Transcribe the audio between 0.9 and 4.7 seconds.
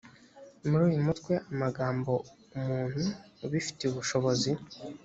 mutwe amagambo umuntu ubifitiye ubushobozi